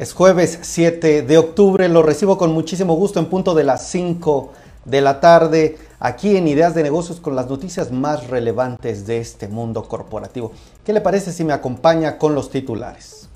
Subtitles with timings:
[0.00, 4.50] Es jueves 7 de octubre, lo recibo con muchísimo gusto en punto de las 5
[4.86, 9.46] de la tarde, aquí en Ideas de Negocios con las noticias más relevantes de este
[9.46, 10.52] mundo corporativo.
[10.86, 13.28] ¿Qué le parece si me acompaña con los titulares?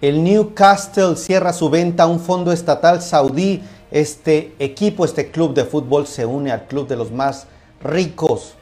[0.00, 3.64] El Newcastle cierra su venta a un fondo estatal saudí.
[3.90, 7.48] Este equipo, este club de fútbol se une al club de los más
[7.82, 8.54] ricos.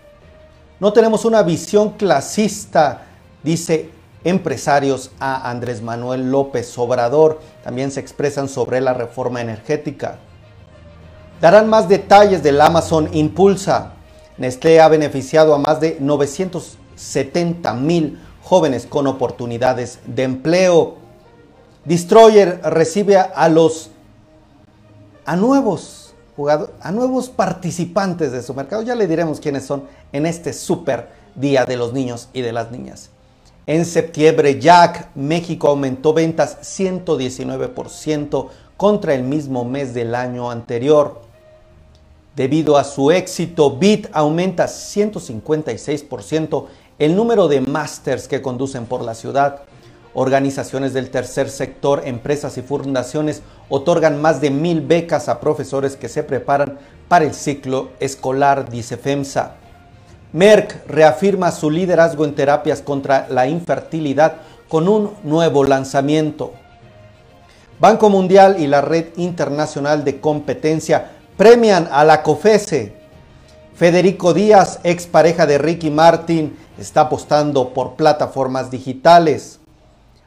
[0.81, 3.03] No tenemos una visión clasista,
[3.43, 7.41] dice empresarios a Andrés Manuel López Obrador.
[7.63, 10.19] También se expresan sobre la reforma energética.
[11.41, 13.93] Darán más detalles del Amazon Impulsa.
[14.39, 20.97] Nestlé ha beneficiado a más de 970 mil jóvenes con oportunidades de empleo.
[21.85, 23.91] Destroyer recibe a los
[25.25, 28.83] a nuevos jugadores, a nuevos participantes de su mercado.
[28.83, 32.71] Ya le diremos quiénes son en este super día de los niños y de las
[32.71, 33.11] niñas.
[33.69, 38.47] En septiembre, Jack México aumentó ventas 119%
[38.79, 41.21] contra el mismo mes del año anterior.
[42.35, 46.65] Debido a su éxito, Bit aumenta 156%
[46.99, 49.61] el número de másters que conducen por la ciudad.
[50.15, 56.09] Organizaciones del tercer sector, empresas y fundaciones otorgan más de mil becas a profesores que
[56.09, 59.68] se preparan para el ciclo escolar, dice FEMSA.
[60.33, 64.35] Merck reafirma su liderazgo en terapias contra la infertilidad
[64.69, 66.53] con un nuevo lanzamiento.
[67.81, 72.93] Banco Mundial y la Red Internacional de Competencia premian a la COFESE.
[73.75, 79.61] Federico Díaz, expareja de Ricky Martin, está apostando por plataformas digitales.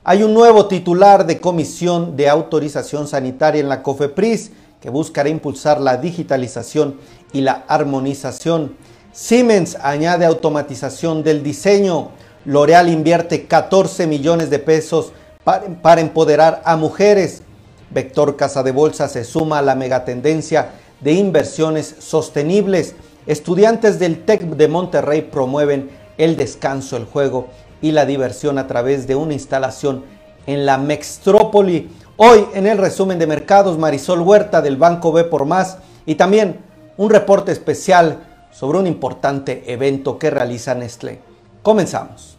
[0.03, 5.79] Hay un nuevo titular de Comisión de Autorización Sanitaria en la COFEPRIS que buscará impulsar
[5.79, 6.97] la digitalización
[7.33, 8.75] y la armonización
[9.14, 12.12] Siemens añade automatización del diseño.
[12.45, 15.12] L'Oreal invierte 14 millones de pesos
[15.44, 17.44] para, empoderar a mujeres.
[17.90, 20.70] Vector Casa de Bolsa se suma a la megatendencia
[21.02, 22.96] de inversiones sostenibles.
[23.28, 27.50] Estudiantes del TEC de Monterrey promueven el descanso, el juego
[27.81, 30.06] y la diversión a través de una instalación
[30.47, 31.90] en la Mextrópoli.
[32.16, 36.59] Hoy en el resumen de mercados, Marisol Huerta del Banco B por Más y también
[36.96, 41.19] un reporte especial sobre un importante evento que realiza Nestlé.
[41.62, 42.38] Comenzamos.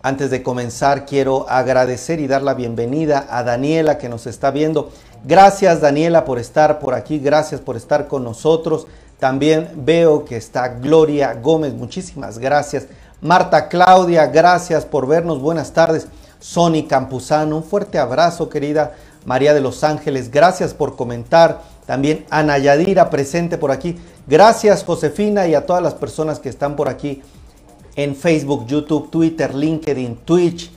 [0.00, 4.90] Antes de comenzar, quiero agradecer y dar la bienvenida a Daniela que nos está viendo.
[5.24, 8.86] Gracias Daniela por estar por aquí, gracias por estar con nosotros.
[9.18, 12.86] También veo que está Gloria Gómez, muchísimas gracias.
[13.20, 16.06] Marta Claudia, gracias por vernos, buenas tardes.
[16.38, 17.56] Sony Campuzano.
[17.56, 18.94] Un fuerte abrazo, querida
[19.24, 20.30] María de los Ángeles.
[20.30, 21.62] Gracias por comentar.
[21.86, 23.96] También Ana Yadira presente por aquí.
[24.26, 27.22] Gracias, Josefina, y a todas las personas que están por aquí
[27.96, 30.70] en Facebook, YouTube, Twitter, LinkedIn, Twitch,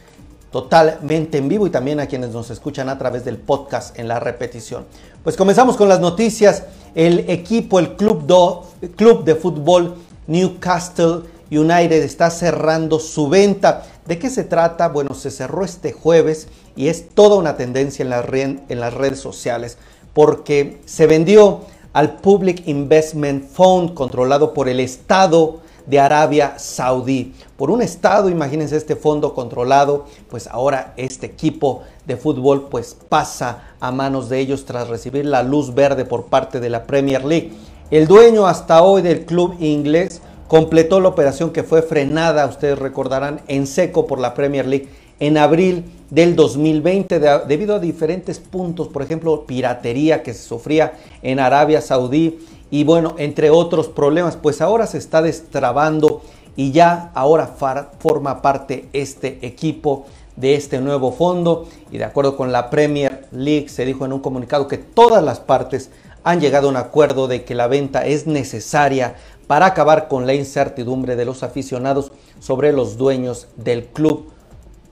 [0.51, 4.19] totalmente en vivo y también a quienes nos escuchan a través del podcast en la
[4.19, 4.85] repetición.
[5.23, 6.63] Pues comenzamos con las noticias.
[6.95, 9.95] El equipo, el club, do, club de fútbol
[10.28, 13.84] Newcastle United está cerrando su venta.
[14.07, 14.88] ¿De qué se trata?
[14.88, 19.78] Bueno, se cerró este jueves y es toda una tendencia en, en las redes sociales
[20.13, 21.61] porque se vendió
[21.94, 27.34] al Public Investment Fund controlado por el Estado de Arabia Saudí.
[27.57, 33.63] Por un Estado, imagínense este fondo controlado, pues ahora este equipo de fútbol pues pasa
[33.79, 37.51] a manos de ellos tras recibir la luz verde por parte de la Premier League.
[37.90, 43.39] El dueño hasta hoy del club inglés completó la operación que fue frenada, ustedes recordarán,
[43.47, 44.89] en seco por la Premier League
[45.22, 50.91] en abril del 2020 debido a diferentes puntos, por ejemplo, piratería que se sufría
[51.22, 56.22] en Arabia Saudí y bueno, entre otros problemas, pues ahora se está destrabando
[56.57, 57.56] y ya ahora
[58.00, 61.69] forma parte este equipo de este nuevo fondo.
[61.91, 65.40] Y de acuerdo con la Premier League se dijo en un comunicado que todas las
[65.40, 65.91] partes
[66.23, 69.16] han llegado a un acuerdo de que la venta es necesaria
[69.51, 74.29] para acabar con la incertidumbre de los aficionados sobre los dueños del club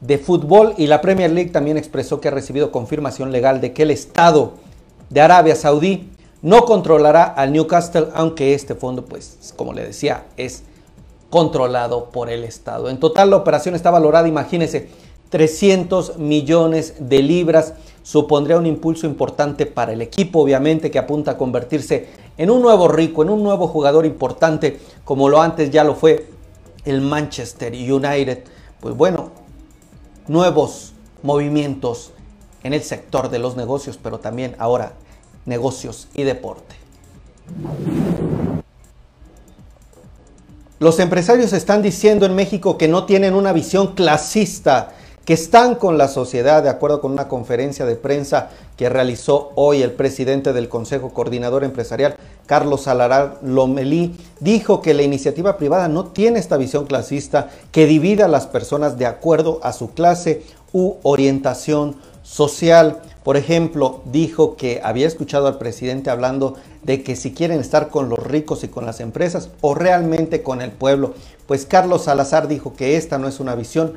[0.02, 3.84] de fútbol y la Premier League también expresó que ha recibido confirmación legal de que
[3.84, 4.56] el Estado
[5.10, 6.10] de Arabia Saudí
[6.42, 10.64] no controlará al Newcastle, aunque este fondo, pues, como le decía, es
[11.30, 12.90] controlado por el Estado.
[12.90, 14.90] En total, la operación está valorada, imagínense,
[15.30, 17.76] 300 millones de libras.
[18.04, 22.08] Supondría un impulso importante para el equipo, obviamente, que apunta a convertirse
[22.40, 26.26] en un nuevo rico, en un nuevo jugador importante, como lo antes ya lo fue
[26.86, 28.46] el Manchester United.
[28.80, 29.32] Pues bueno,
[30.30, 32.14] nuevos movimientos
[32.64, 34.94] en el sector de los negocios, pero también ahora
[35.46, 36.76] negocios y deporte.
[40.80, 44.94] Los empresarios están diciendo en México que no tienen una visión clasista,
[45.30, 49.84] que están con la sociedad, de acuerdo con una conferencia de prensa que realizó hoy
[49.84, 52.16] el presidente del Consejo Coordinador Empresarial,
[52.50, 58.26] Carlos Salarar Lomelí, dijo que la iniciativa privada no tiene esta visión clasista que divida
[58.26, 60.42] a las personas de acuerdo a su clase
[60.74, 63.04] u orientación social.
[63.24, 68.10] Por ejemplo, dijo que había escuchado al presidente hablando de que si quieren estar con
[68.10, 71.14] los ricos y con las empresas o realmente con el pueblo.
[71.46, 73.94] Pues Carlos Salazar dijo que esta no es una visión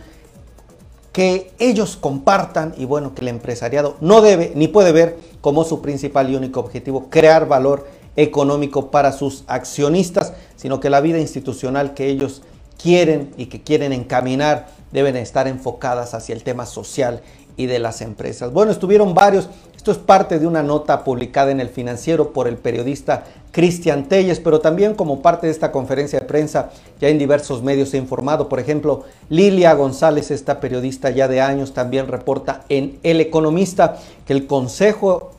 [1.12, 5.80] que ellos compartan y bueno, que el empresariado no debe ni puede ver como su
[5.80, 11.94] principal y único objetivo crear valor económico para sus accionistas, sino que la vida institucional
[11.94, 12.42] que ellos
[12.80, 17.22] quieren y que quieren encaminar deben estar enfocadas hacia el tema social
[17.56, 18.52] y de las empresas.
[18.52, 19.48] Bueno, estuvieron varios.
[19.76, 24.38] Esto es parte de una nota publicada en el financiero por el periodista Cristian Telles,
[24.38, 26.70] pero también como parte de esta conferencia de prensa
[27.00, 28.48] ya en diversos medios se ha informado.
[28.48, 34.32] Por ejemplo, Lilia González, esta periodista ya de años, también reporta en El Economista que
[34.32, 35.32] el Consejo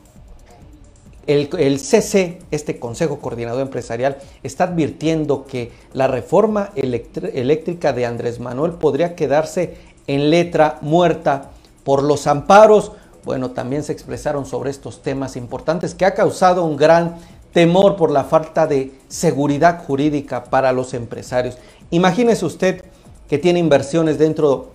[1.26, 8.72] el, CC, este Consejo Coordinador Empresarial, está advirtiendo que la reforma eléctrica de Andrés Manuel
[8.72, 9.76] podría quedarse
[10.06, 11.50] en letra muerta
[11.84, 12.92] por los amparos.
[13.24, 17.16] Bueno, también se expresaron sobre estos temas importantes que ha causado un gran
[17.52, 21.56] temor por la falta de seguridad jurídica para los empresarios.
[21.90, 22.84] Imagínese usted
[23.28, 24.72] que tiene inversiones dentro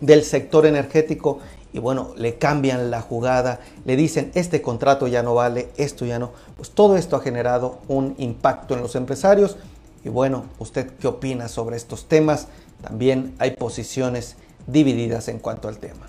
[0.00, 1.40] del sector energético
[1.72, 6.18] y bueno, le cambian la jugada, le dicen este contrato ya no vale, esto ya
[6.18, 6.32] no.
[6.56, 9.56] Pues todo esto ha generado un impacto en los empresarios
[10.04, 12.48] y bueno, ¿usted qué opina sobre estos temas?
[12.82, 14.36] También hay posiciones
[14.66, 16.06] divididas en cuanto al tema.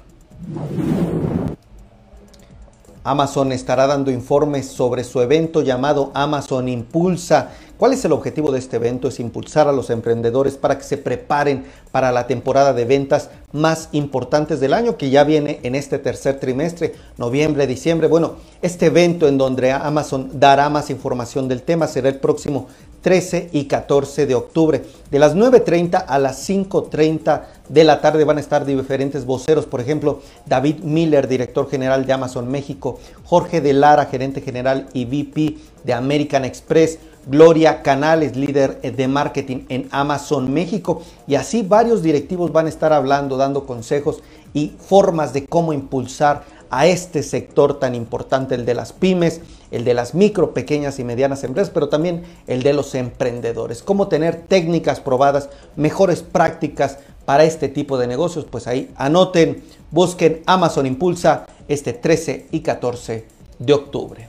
[3.03, 7.51] Amazon estará dando informes sobre su evento llamado Amazon Impulsa.
[7.79, 9.07] ¿Cuál es el objetivo de este evento?
[9.07, 13.87] Es impulsar a los emprendedores para que se preparen para la temporada de ventas más
[13.93, 18.09] importantes del año que ya viene en este tercer trimestre, noviembre, diciembre.
[18.09, 22.67] Bueno, este evento en donde Amazon dará más información del tema será el próximo
[23.01, 24.83] 13 y 14 de octubre.
[25.09, 29.79] De las 9.30 a las 5.30 de la tarde van a estar diferentes voceros, por
[29.79, 35.57] ejemplo, David Miller, director general de Amazon México, Jorge de Lara, gerente general y VP
[35.85, 36.99] de American Express,
[37.29, 42.91] Gloria Canales, líder de marketing en Amazon México, y así varios directivos van a estar
[42.91, 44.23] hablando, dando consejos
[44.53, 49.41] y formas de cómo impulsar a este sector tan importante, el de las pymes,
[49.71, 53.83] el de las micro, pequeñas y medianas empresas, pero también el de los emprendedores.
[53.83, 60.41] Cómo tener técnicas probadas, mejores prácticas para este tipo de negocios, pues ahí anoten, busquen
[60.45, 63.25] Amazon Impulsa este 13 y 14
[63.59, 64.27] de octubre.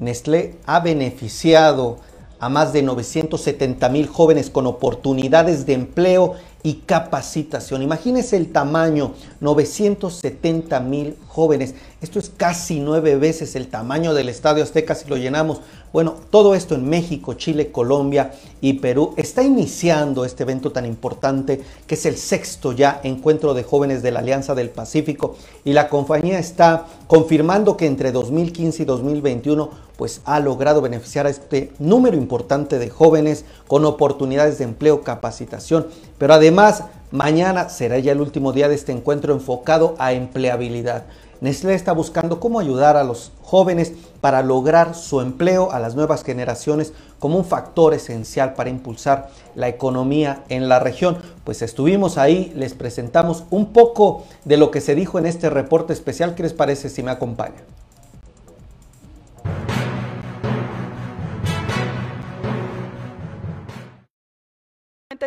[0.00, 1.98] Nestlé ha beneficiado
[2.40, 7.82] a más de 970 mil jóvenes con oportunidades de empleo y capacitación.
[7.82, 11.74] Imagínense el tamaño, 970 mil jóvenes.
[12.00, 15.60] Esto es casi nueve veces el tamaño del Estadio Azteca si lo llenamos.
[15.94, 19.14] Bueno, todo esto en México, Chile, Colombia y Perú.
[19.16, 24.10] Está iniciando este evento tan importante que es el sexto ya encuentro de jóvenes de
[24.10, 30.20] la Alianza del Pacífico y la compañía está confirmando que entre 2015 y 2021 pues
[30.24, 35.86] ha logrado beneficiar a este número importante de jóvenes con oportunidades de empleo, capacitación,
[36.18, 41.04] pero además mañana será ya el último día de este encuentro enfocado a empleabilidad.
[41.44, 46.24] Nestlé está buscando cómo ayudar a los jóvenes para lograr su empleo a las nuevas
[46.24, 51.18] generaciones como un factor esencial para impulsar la economía en la región.
[51.44, 55.92] Pues estuvimos ahí, les presentamos un poco de lo que se dijo en este reporte
[55.92, 56.34] especial.
[56.34, 57.62] ¿Qué les parece si me acompañan?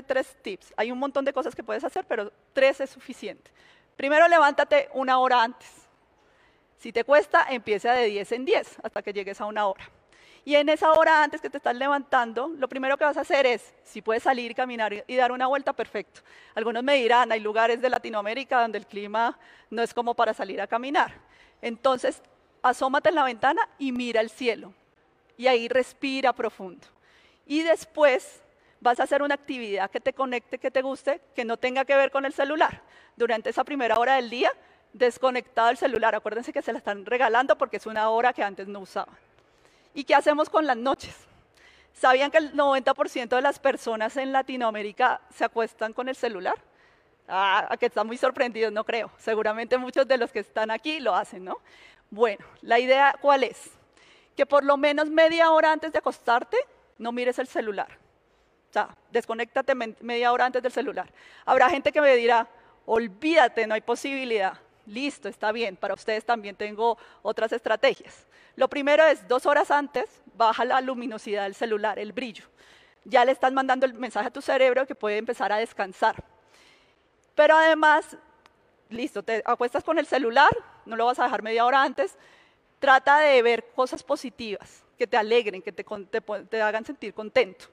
[0.08, 0.74] tres tips.
[0.78, 3.52] Hay un montón de cosas que puedes hacer, pero tres es suficiente.
[3.96, 5.77] Primero, levántate una hora antes.
[6.78, 9.90] Si te cuesta, empieza de 10 en 10 hasta que llegues a una hora.
[10.46, 13.46] Y en esa hora antes que te estás levantando, lo primero que vas a hacer
[13.46, 16.22] es, si puedes salir, caminar y dar una vuelta, perfecto.
[16.56, 19.38] Algunos me dirán, hay lugares de Latinoamérica donde el clima
[19.70, 21.14] no es como para salir a caminar.
[21.62, 22.22] Entonces,
[22.62, 24.74] asómate en la ventana y mira el cielo.
[25.36, 26.88] Y ahí respira profundo.
[27.46, 28.42] Y después
[28.80, 31.96] vas a hacer una actividad que te conecte, que te guste, que no tenga que
[31.96, 32.84] ver con el celular.
[33.16, 34.54] Durante esa primera hora del día,
[34.94, 36.16] desconectado el celular.
[36.16, 39.16] Acuérdense que se la están regalando porque es una hora que antes no usaban.
[39.94, 41.16] ¿Y qué hacemos con las noches?
[41.94, 46.56] ¿Sabían que el 90% de las personas en Latinoamérica se acuestan con el celular?
[47.28, 49.12] Ah, que están muy sorprendidos, no creo.
[49.18, 51.58] Seguramente muchos de los que están aquí lo hacen, ¿no?
[52.10, 53.72] Bueno, la idea cuál es?
[54.36, 56.58] Que por lo menos media hora antes de acostarte
[57.00, 57.90] no mires el celular.
[58.70, 61.12] O sea, desconéctate media hora antes del celular.
[61.46, 62.48] Habrá gente que me dirá,
[62.86, 64.54] olvídate, no hay posibilidad.
[64.88, 65.76] Listo, está bien.
[65.76, 68.26] Para ustedes también tengo otras estrategias.
[68.56, 72.46] Lo primero es, dos horas antes, baja la luminosidad del celular, el brillo.
[73.04, 76.24] Ya le estás mandando el mensaje a tu cerebro que puede empezar a descansar.
[77.36, 78.18] Pero además,
[78.90, 80.50] listo, te acuestas con el celular,
[80.86, 82.18] no lo vas a dejar media hora antes,
[82.80, 87.66] trata de ver cosas positivas que te alegren, que te, te, hagan sentir contento.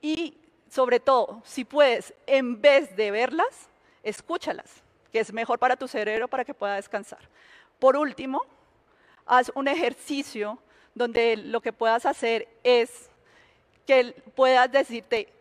[0.00, 0.36] Y
[0.70, 3.68] sobre todo, si puedes, en vez de verlas,
[4.02, 7.20] escúchalas, que es mejor para tu cerebro para que pueda descansar.
[7.78, 8.42] Por último,
[9.26, 10.58] haz un ejercicio
[10.94, 13.08] donde lo que puedas hacer es
[13.86, 15.32] que puedas decirte,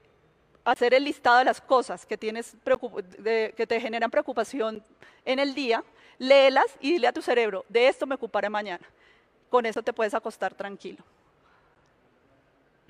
[0.64, 4.84] hacer el listado de las cosas que, tienes, que te generan preocupación
[5.26, 5.84] en el día,
[6.18, 8.86] léelas y dile a tu cerebro, de esto me ocuparé mañana.
[9.50, 11.04] Con eso te puedes acostar tranquilo.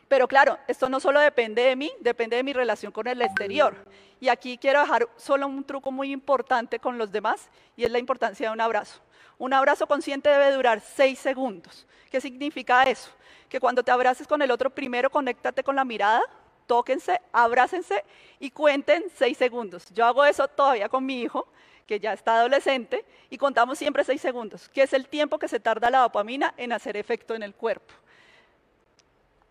[0.07, 3.75] Pero claro, esto no solo depende de mí, depende de mi relación con el exterior.
[4.19, 7.99] Y aquí quiero dejar solo un truco muy importante con los demás y es la
[7.99, 9.01] importancia de un abrazo.
[9.37, 11.85] Un abrazo consciente debe durar seis segundos.
[12.09, 13.11] ¿Qué significa eso?
[13.49, 16.21] Que cuando te abraces con el otro, primero conéctate con la mirada,
[16.65, 18.03] tóquense, abrácense
[18.39, 19.91] y cuenten seis segundos.
[19.93, 21.47] Yo hago eso todavía con mi hijo,
[21.85, 25.59] que ya está adolescente, y contamos siempre seis segundos, que es el tiempo que se
[25.59, 27.93] tarda la dopamina en hacer efecto en el cuerpo.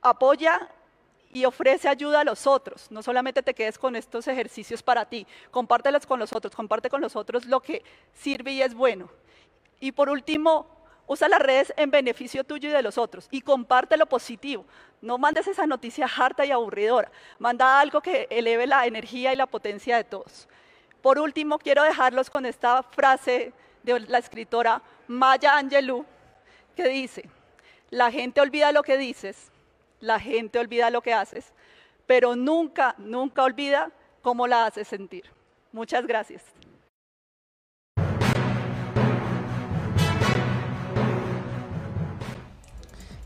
[0.02, 0.68] Apoya
[1.32, 2.90] y ofrece ayuda a los otros.
[2.90, 7.00] No solamente te quedes con estos ejercicios para ti, compártelos con los otros, comparte con
[7.00, 7.82] los otros lo que
[8.14, 9.10] sirve y es bueno.
[9.80, 10.66] Y por último,
[11.06, 14.64] usa las redes en beneficio tuyo y de los otros y comparte lo positivo.
[15.02, 17.10] No mandes esa noticia harta y aburridora.
[17.38, 20.48] Manda algo que eleve la energía y la potencia de todos.
[21.02, 26.04] Por último, quiero dejarlos con esta frase de la escritora Maya Angelou,
[26.74, 27.28] que dice,
[27.90, 29.52] la gente olvida lo que dices,
[30.00, 31.52] la gente olvida lo que haces,
[32.06, 33.90] pero nunca, nunca olvida
[34.22, 35.24] cómo la haces sentir.
[35.72, 36.42] Muchas gracias.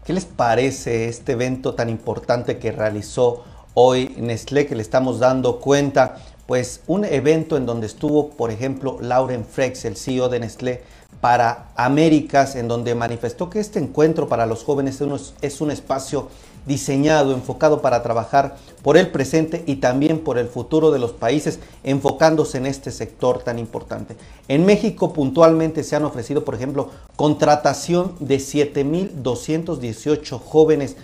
[0.04, 5.60] ¿Qué les parece este evento tan importante que realizó hoy Nestlé, que le estamos dando
[5.60, 6.16] cuenta?
[6.46, 10.82] Pues un evento en donde estuvo, por ejemplo, Lauren Frex, el CEO de Nestlé,
[11.20, 15.00] para Américas, en donde manifestó que este encuentro para los jóvenes
[15.42, 16.28] es un espacio
[16.66, 21.60] diseñado, enfocado para trabajar por el presente y también por el futuro de los países,
[21.84, 24.16] enfocándose en este sector tan importante.
[24.48, 30.96] En México puntualmente se han ofrecido, por ejemplo, contratación de 7.218 jóvenes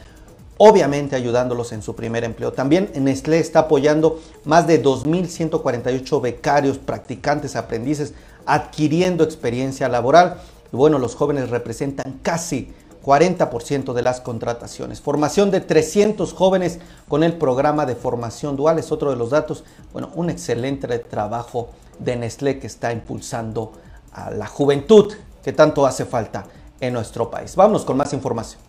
[0.59, 2.53] obviamente ayudándolos en su primer empleo.
[2.53, 8.15] También Nestlé está apoyando más de 2.148 becarios, practicantes, aprendices,
[8.47, 10.39] adquiriendo experiencia laboral.
[10.73, 12.73] Y bueno, los jóvenes representan casi
[13.07, 15.01] 40% de las contrataciones.
[15.01, 19.63] Formación de 300 jóvenes con el programa de formación dual es otro de los datos.
[19.93, 21.71] Bueno, un excelente trabajo
[22.01, 23.73] de Nestlé que está impulsando
[24.13, 26.47] a la juventud que tanto hace falta
[26.81, 27.55] en nuestro país.
[27.55, 28.61] Vámonos con más información.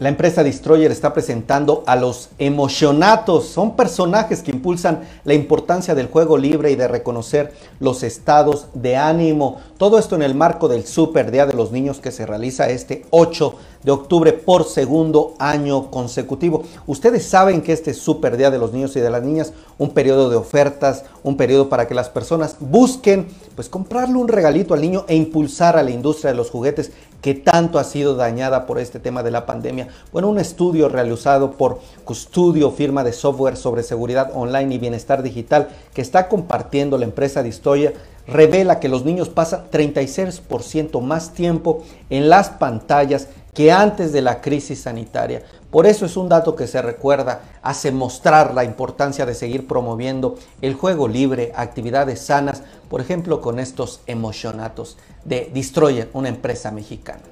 [0.00, 3.46] La empresa Destroyer está presentando a los emocionatos.
[3.46, 8.96] Son personajes que impulsan la importancia del juego libre y de reconocer los estados de
[8.96, 9.60] ánimo.
[9.78, 13.06] Todo esto en el marco del Super Día de los Niños que se realiza este
[13.10, 16.64] 8 de octubre por segundo año consecutivo.
[16.86, 20.30] Ustedes saben que este Super Día de los Niños y de las Niñas, un periodo
[20.30, 25.04] de ofertas, un periodo para que las personas busquen, pues comprarle un regalito al niño
[25.06, 28.98] e impulsar a la industria de los juguetes que tanto ha sido dañada por este
[28.98, 29.88] tema de la pandemia.
[30.12, 35.68] Bueno, un estudio realizado por Custudio, firma de software sobre seguridad online y bienestar digital
[35.94, 37.94] que está compartiendo la empresa de historia,
[38.26, 44.40] revela que los niños pasan 36% más tiempo en las pantallas que antes de la
[44.40, 45.42] crisis sanitaria.
[45.70, 50.36] Por eso es un dato que se recuerda, hace mostrar la importancia de seguir promoviendo
[50.60, 57.22] el juego libre, actividades sanas, por ejemplo con estos emocionatos de Destroyer, una empresa mexicana.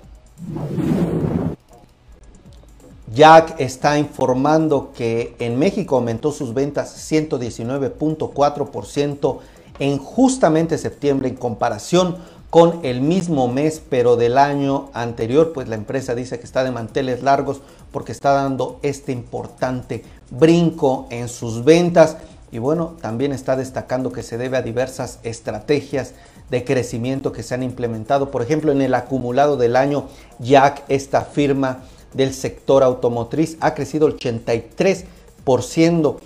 [3.14, 9.38] Jack está informando que en México aumentó sus ventas 119.4%
[9.78, 12.16] en justamente septiembre en comparación
[12.52, 16.70] con el mismo mes, pero del año anterior, pues la empresa dice que está de
[16.70, 22.18] manteles largos porque está dando este importante brinco en sus ventas.
[22.50, 26.12] Y bueno, también está destacando que se debe a diversas estrategias
[26.50, 28.30] de crecimiento que se han implementado.
[28.30, 34.06] Por ejemplo, en el acumulado del año, Jack, esta firma del sector automotriz, ha crecido
[34.06, 36.16] el 83%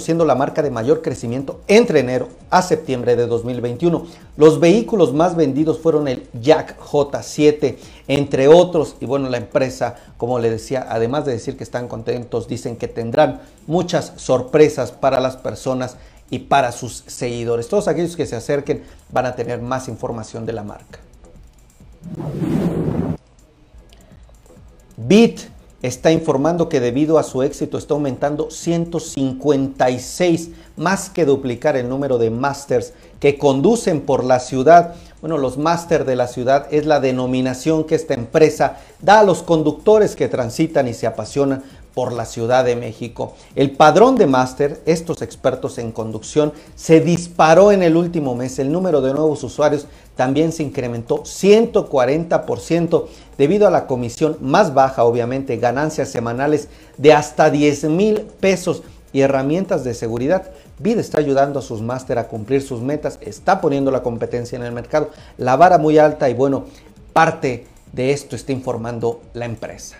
[0.00, 4.06] siendo la marca de mayor crecimiento entre enero a septiembre de 2021.
[4.36, 10.38] Los vehículos más vendidos fueron el Jack J7, entre otros, y bueno, la empresa, como
[10.38, 15.36] le decía, además de decir que están contentos, dicen que tendrán muchas sorpresas para las
[15.36, 15.96] personas
[16.30, 17.66] y para sus seguidores.
[17.68, 21.00] Todos aquellos que se acerquen van a tener más información de la marca.
[24.96, 31.88] Bit está informando que debido a su éxito está aumentando 156, más que duplicar el
[31.88, 34.94] número de masters que conducen por la ciudad.
[35.20, 39.42] Bueno, los máster de la ciudad es la denominación que esta empresa da a los
[39.42, 41.62] conductores que transitan y se apasionan
[41.98, 43.34] por la Ciudad de México.
[43.56, 48.60] El padrón de máster, estos expertos en conducción, se disparó en el último mes.
[48.60, 53.06] El número de nuevos usuarios también se incrementó 140%
[53.38, 58.82] debido a la comisión más baja, obviamente, ganancias semanales de hasta 10 mil pesos
[59.12, 60.50] y herramientas de seguridad.
[60.80, 64.64] Vida está ayudando a sus máster a cumplir sus metas, está poniendo la competencia en
[64.64, 66.64] el mercado, la vara muy alta y bueno,
[67.12, 69.98] parte de esto está informando la empresa.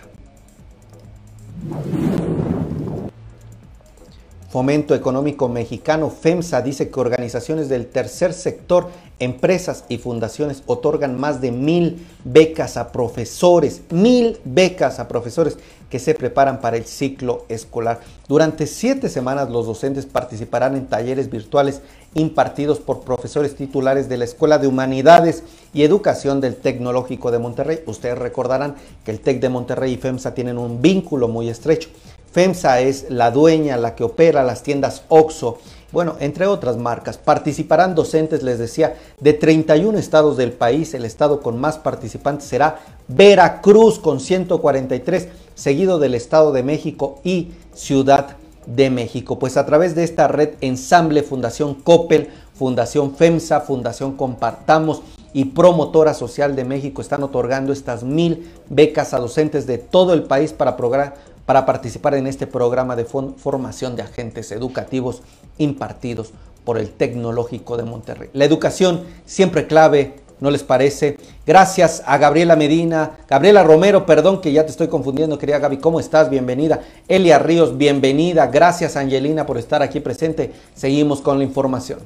[4.49, 8.87] Fomento Económico Mexicano, FEMSA, dice que organizaciones del tercer sector,
[9.19, 15.59] empresas y fundaciones otorgan más de mil becas a profesores, mil becas a profesores
[15.91, 17.99] que se preparan para el ciclo escolar.
[18.27, 21.81] Durante siete semanas los docentes participarán en talleres virtuales
[22.15, 25.43] impartidos por profesores titulares de la Escuela de Humanidades
[25.75, 27.81] y Educación del Tecnológico de Monterrey.
[27.85, 28.73] Ustedes recordarán
[29.05, 31.89] que el TEC de Monterrey y FEMSA tienen un vínculo muy estrecho.
[32.31, 35.57] FEMSA es la dueña, la que opera las tiendas OXO,
[35.91, 37.17] bueno, entre otras marcas.
[37.17, 40.93] Participarán docentes, les decía, de 31 estados del país.
[40.93, 47.53] El estado con más participantes será Veracruz con 143, seguido del Estado de México y
[47.73, 49.39] Ciudad de México.
[49.39, 55.01] Pues a través de esta red Ensamble, Fundación Coppel, Fundación FEMSA, Fundación Compartamos
[55.33, 60.23] y Promotora Social de México están otorgando estas mil becas a docentes de todo el
[60.23, 60.75] país para,
[61.49, 65.23] para participar en este programa de formación de agentes educativos
[65.57, 66.29] impartidos
[66.63, 68.29] por el Tecnológico de Monterrey.
[68.33, 71.17] La educación siempre clave, ¿no les parece?
[71.47, 75.99] Gracias a Gabriela Medina, Gabriela Romero, perdón que ya te estoy confundiendo, querida Gaby, ¿cómo
[75.99, 76.29] estás?
[76.29, 76.81] Bienvenida.
[77.07, 78.45] Elia Ríos, bienvenida.
[78.45, 80.53] Gracias Angelina por estar aquí presente.
[80.75, 81.97] Seguimos con la información.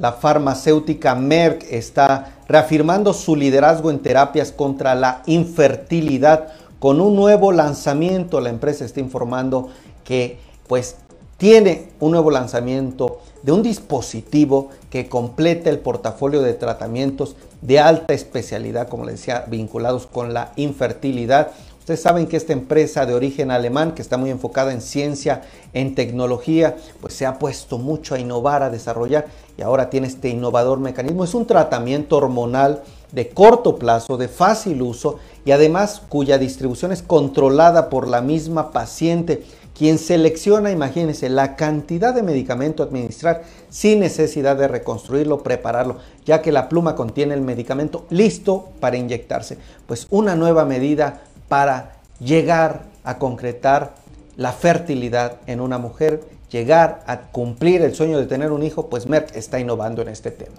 [0.00, 7.52] La farmacéutica Merck está reafirmando su liderazgo en terapias contra la infertilidad con un nuevo
[7.52, 8.40] lanzamiento.
[8.40, 9.68] La empresa está informando
[10.02, 10.96] que pues
[11.36, 18.14] tiene un nuevo lanzamiento de un dispositivo que completa el portafolio de tratamientos de alta
[18.14, 21.52] especialidad, como les decía, vinculados con la infertilidad
[21.90, 25.96] Ustedes saben que esta empresa de origen alemán, que está muy enfocada en ciencia, en
[25.96, 29.26] tecnología, pues se ha puesto mucho a innovar, a desarrollar
[29.58, 31.24] y ahora tiene este innovador mecanismo.
[31.24, 37.02] Es un tratamiento hormonal de corto plazo, de fácil uso y además cuya distribución es
[37.02, 39.42] controlada por la misma paciente,
[39.76, 46.40] quien selecciona, imagínense, la cantidad de medicamento a administrar sin necesidad de reconstruirlo, prepararlo, ya
[46.40, 49.58] que la pluma contiene el medicamento listo para inyectarse.
[49.86, 53.94] Pues una nueva medida para llegar a concretar
[54.36, 59.08] la fertilidad en una mujer, llegar a cumplir el sueño de tener un hijo, pues
[59.08, 60.54] Merck está innovando en este tema.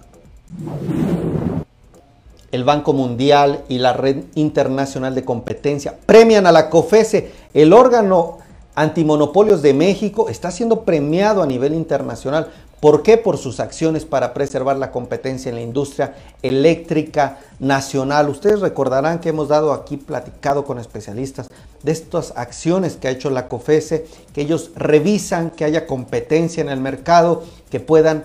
[2.52, 8.40] El Banco Mundial y la Red Internacional de Competencia premian a la COFESE, el órgano
[8.76, 12.50] antimonopolios de México, está siendo premiado a nivel internacional
[12.82, 13.18] ¿Por qué?
[13.18, 18.28] Por sus acciones para preservar la competencia en la industria eléctrica nacional.
[18.28, 21.47] Ustedes recordarán que hemos dado aquí platicado con especialistas
[21.84, 26.69] de estas acciones que ha hecho la COFESE, que ellos revisan que haya competencia en
[26.69, 28.24] el mercado, que puedan,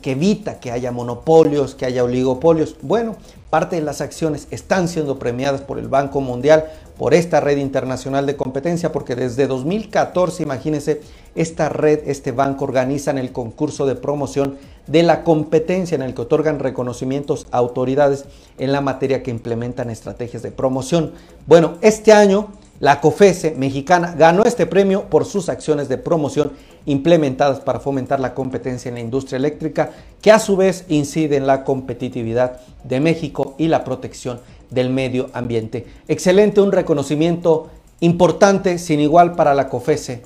[0.00, 2.76] que evita que haya monopolios, que haya oligopolios.
[2.80, 3.16] Bueno,
[3.50, 6.64] parte de las acciones están siendo premiadas por el Banco Mundial,
[6.96, 11.02] por esta red internacional de competencia, porque desde 2014, imagínense,
[11.34, 14.56] esta red, este banco organizan el concurso de promoción
[14.86, 18.24] de la competencia en el que otorgan reconocimientos a autoridades
[18.58, 21.12] en la materia que implementan estrategias de promoción.
[21.46, 26.52] Bueno, este año la COFESE mexicana ganó este premio por sus acciones de promoción
[26.84, 31.46] implementadas para fomentar la competencia en la industria eléctrica, que a su vez incide en
[31.46, 35.86] la competitividad de México y la protección del medio ambiente.
[36.06, 37.68] Excelente, un reconocimiento
[38.00, 40.22] importante, sin igual para la COFESE.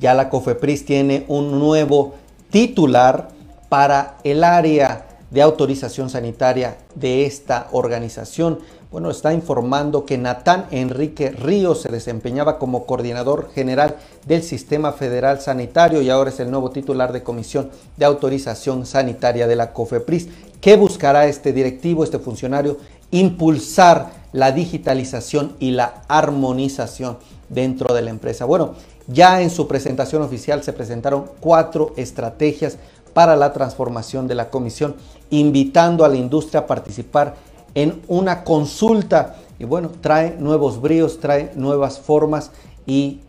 [0.00, 2.14] Ya la COFEPRIS tiene un nuevo
[2.50, 3.28] titular
[3.68, 8.58] para el área de autorización sanitaria de esta organización.
[8.90, 15.40] bueno, está informando que Natán Enrique Ríos se desempeñaba como coordinador general del Sistema Federal
[15.40, 20.28] Sanitario y ahora es el nuevo titular de Comisión de Autorización Sanitaria de la COFEPRIS.
[20.62, 22.78] ¿Qué buscará este directivo, este funcionario?
[23.12, 27.18] Impulsar la digitalización y la armonización
[27.50, 28.44] dentro de la empresa.
[28.44, 28.74] Bueno,
[29.12, 32.78] ya en su presentación oficial se presentaron cuatro estrategias
[33.12, 34.94] para la transformación de la comisión,
[35.30, 37.34] invitando a la industria a participar
[37.74, 39.36] en una consulta.
[39.58, 42.50] Y bueno, trae nuevos bríos, trae nuevas formas
[42.86, 43.20] y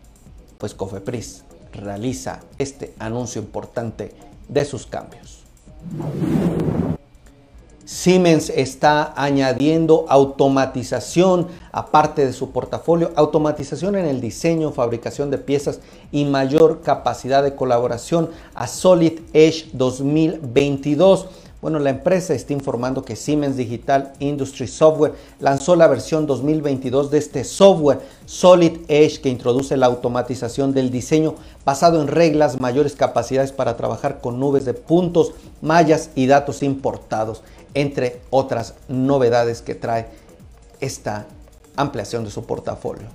[0.57, 4.13] pues Cofepris realiza este anuncio importante
[4.47, 5.43] de sus cambios.
[7.85, 15.79] Siemens está añadiendo automatización aparte de su portafolio, automatización en el diseño, fabricación de piezas
[16.11, 21.27] y mayor capacidad de colaboración a Solid Edge 2022.
[21.61, 27.19] Bueno, la empresa está informando que Siemens Digital Industry Software lanzó la versión 2022 de
[27.19, 33.51] este software Solid Edge que introduce la automatización del diseño basado en reglas, mayores capacidades
[33.51, 40.07] para trabajar con nubes de puntos, mallas y datos importados entre otras novedades que trae
[40.79, 41.25] esta
[41.75, 43.07] ampliación de su portafolio.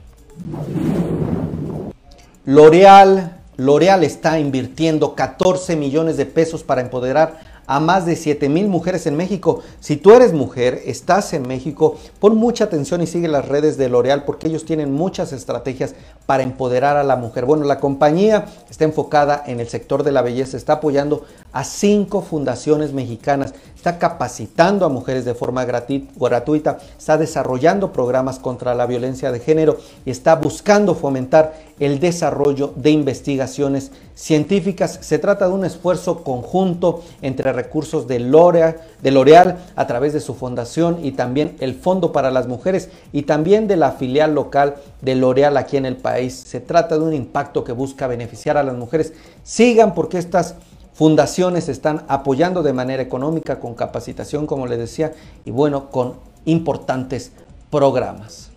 [2.45, 8.69] L'Oreal, L'Oreal está invirtiendo 14 millones de pesos para empoderar a más de 7 mil
[8.69, 9.63] mujeres en México.
[9.81, 13.89] Si tú eres mujer, estás en México, pon mucha atención y sigue las redes de
[13.89, 15.95] L'Oreal porque ellos tienen muchas estrategias
[16.27, 17.45] para empoderar a la mujer.
[17.47, 22.21] Bueno, la compañía está enfocada en el sector de la belleza, está apoyando a cinco
[22.21, 29.31] fundaciones mexicanas, está capacitando a mujeres de forma gratuita, está desarrollando programas contra la violencia
[29.31, 34.99] de género y está buscando fomentar el desarrollo de investigaciones científicas.
[35.03, 40.35] Se trata de un esfuerzo conjunto entre recursos de L'Oreal, de a través de su
[40.35, 45.15] fundación y también el Fondo para las Mujeres y también de la filial local de
[45.15, 46.16] L'Oreal aquí en el país.
[46.31, 49.13] Se trata de un impacto que busca beneficiar a las mujeres.
[49.43, 50.55] Sigan porque estas
[50.95, 55.13] fundaciones están apoyando de manera económica, con capacitación, como les decía,
[55.45, 56.15] y bueno, con
[56.47, 57.33] importantes
[57.71, 58.51] programas.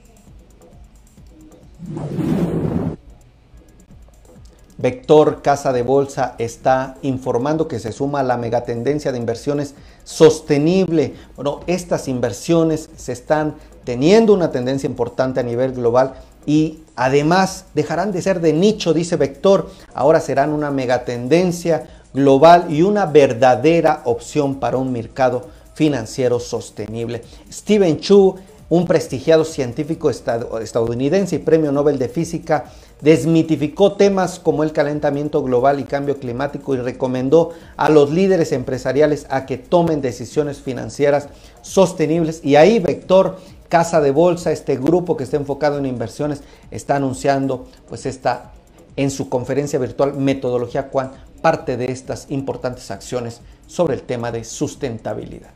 [4.78, 11.15] Vector Casa de Bolsa está informando que se suma a la megatendencia de inversiones sostenible.
[11.36, 16.13] Bueno, estas inversiones se están teniendo una tendencia importante a nivel global
[16.49, 22.81] y además dejarán de ser de nicho, dice Vector, ahora serán una megatendencia global y
[22.81, 27.21] una verdadera opción para un mercado financiero sostenible.
[27.53, 32.65] Steven Chu, un prestigiado científico estadounidense y premio Nobel de Física,
[32.99, 39.27] desmitificó temas como el calentamiento global y cambio climático y recomendó a los líderes empresariales
[39.29, 41.29] a que tomen decisiones financieras
[41.62, 42.41] sostenibles.
[42.43, 43.38] Y ahí Vector,
[43.69, 48.51] Casa de Bolsa, este grupo que está enfocado en inversiones, está anunciando pues esta
[48.95, 54.43] en su conferencia virtual Metodología Quant parte de estas importantes acciones sobre el tema de
[54.43, 55.51] sustentabilidad.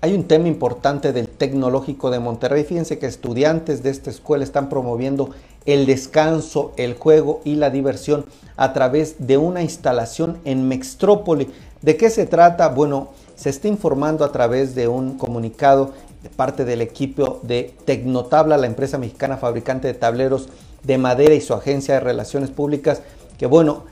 [0.00, 2.64] Hay un tema importante del Tecnológico de Monterrey.
[2.64, 5.30] Fíjense que estudiantes de esta escuela están promoviendo
[5.66, 8.24] el descanso, el juego y la diversión
[8.56, 11.48] a través de una instalación en Mextrópoli.
[11.82, 12.68] ¿De qué se trata?
[12.68, 18.56] Bueno, se está informando a través de un comunicado de parte del equipo de Tecnotabla,
[18.56, 20.48] la empresa mexicana fabricante de tableros
[20.82, 23.00] de Madera y su agencia de relaciones públicas,
[23.38, 23.84] que bueno,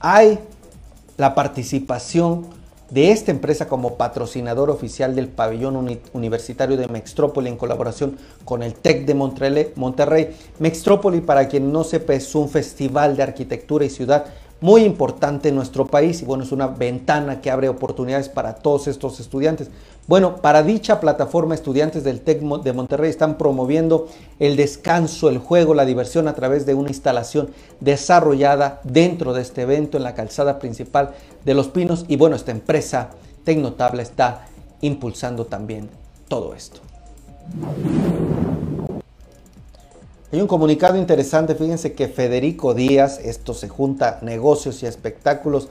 [0.00, 0.38] hay
[1.16, 2.46] la participación
[2.90, 8.74] de esta empresa como patrocinador oficial del pabellón universitario de Mextrópoli en colaboración con el
[8.74, 10.36] TEC de Monterrey.
[10.58, 14.26] Mextrópoli, para quien no sepa, es un festival de arquitectura y ciudad
[14.60, 18.88] muy importante en nuestro país y bueno, es una ventana que abre oportunidades para todos
[18.88, 19.70] estos estudiantes.
[20.06, 25.72] Bueno, para dicha plataforma, estudiantes del TEC de Monterrey están promoviendo el descanso, el juego,
[25.72, 30.58] la diversión a través de una instalación desarrollada dentro de este evento en la calzada
[30.58, 33.10] principal de Los Pinos y bueno, esta empresa
[33.44, 34.46] Tecnotable está
[34.82, 35.88] impulsando también
[36.28, 36.80] todo esto.
[40.32, 45.68] Hay un comunicado interesante, fíjense que Federico Díaz, esto se junta negocios y espectáculos,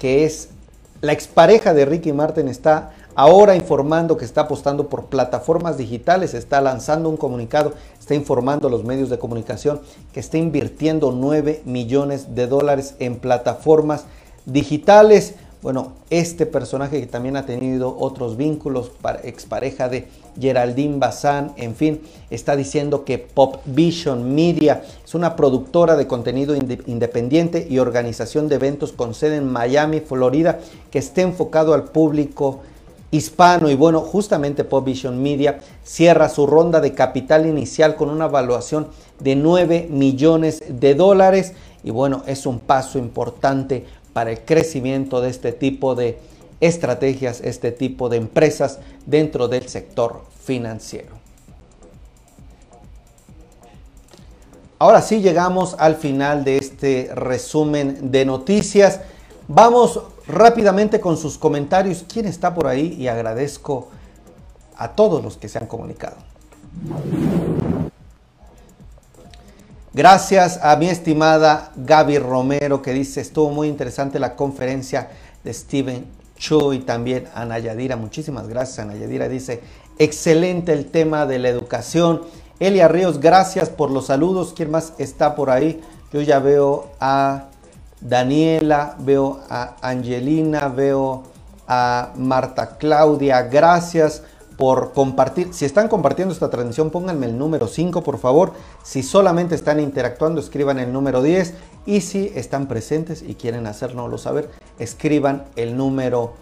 [0.00, 0.48] que es
[1.02, 6.60] la expareja de Ricky Martin, está ahora informando que está apostando por plataformas digitales, está
[6.60, 9.80] lanzando un comunicado, está informando a los medios de comunicación
[10.12, 14.06] que está invirtiendo 9 millones de dólares en plataformas
[14.46, 15.36] digitales.
[15.62, 18.90] Bueno, este personaje que también ha tenido otros vínculos,
[19.22, 20.08] expareja de
[20.40, 26.56] Geraldine Bazán, en fin, está diciendo que Pop Vision Media es una productora de contenido
[26.56, 30.58] independiente y organización de eventos con sede en Miami, Florida,
[30.90, 32.58] que esté enfocado al público
[33.12, 33.70] hispano.
[33.70, 38.88] Y bueno, justamente Pop Vision Media cierra su ronda de capital inicial con una evaluación
[39.20, 41.52] de 9 millones de dólares.
[41.84, 46.18] Y bueno, es un paso importante para el crecimiento de este tipo de
[46.60, 51.22] estrategias, este tipo de empresas dentro del sector financiero.
[54.78, 59.00] Ahora sí llegamos al final de este resumen de noticias.
[59.46, 62.04] Vamos rápidamente con sus comentarios.
[62.12, 62.96] ¿Quién está por ahí?
[62.98, 63.90] Y agradezco
[64.76, 66.16] a todos los que se han comunicado.
[69.94, 75.10] Gracias a mi estimada Gaby Romero que dice, estuvo muy interesante la conferencia
[75.44, 77.96] de Steven Chu y también a Nayadira.
[77.96, 79.28] Muchísimas gracias a Nayadira.
[79.28, 79.60] Dice,
[79.98, 82.22] excelente el tema de la educación
[82.58, 84.54] Elia Ríos, gracias por los saludos.
[84.56, 85.82] ¿Quién más está por ahí?
[86.10, 87.48] Yo ya veo a
[88.00, 91.24] Daniela, veo a Angelina, veo
[91.68, 93.42] a Marta Claudia.
[93.42, 94.22] Gracias
[94.56, 95.52] por compartir.
[95.52, 98.52] Si están compartiendo esta transmisión, pónganme el número 5, por favor.
[98.82, 101.54] Si solamente están interactuando, escriban el número 10.
[101.86, 106.34] Y si están presentes y quieren hacérnoslo saber, escriban el número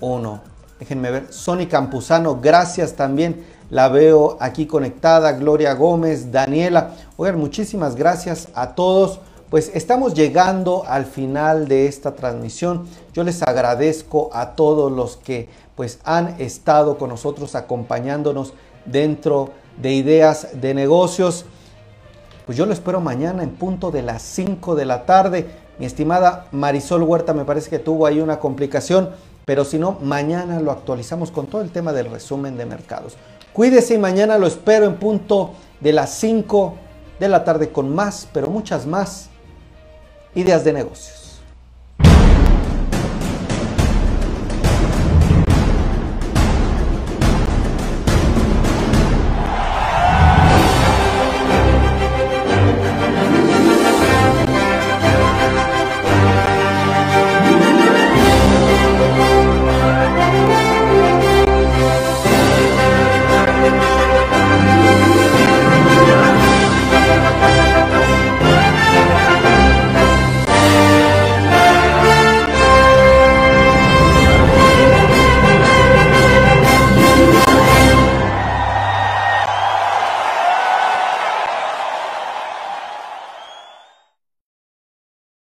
[0.00, 0.40] 1.
[0.78, 1.32] Déjenme ver.
[1.32, 6.92] Sony Campuzano, gracias también la veo aquí conectada, Gloria Gómez, Daniela.
[7.18, 9.20] Oigan, muchísimas gracias a todos.
[9.50, 12.86] Pues estamos llegando al final de esta transmisión.
[13.12, 18.52] Yo les agradezco a todos los que pues han estado con nosotros acompañándonos
[18.84, 21.44] dentro de ideas de negocios.
[22.46, 25.46] Pues yo lo espero mañana en punto de las 5 de la tarde.
[25.78, 29.10] Mi estimada Marisol Huerta me parece que tuvo ahí una complicación,
[29.44, 33.14] pero si no, mañana lo actualizamos con todo el tema del resumen de mercados.
[33.52, 36.74] Cuídese y mañana lo espero en punto de las 5
[37.20, 39.28] de la tarde con más, pero muchas más
[40.34, 41.27] ideas de negocios.